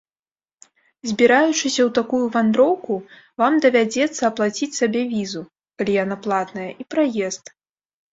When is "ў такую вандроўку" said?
1.69-2.93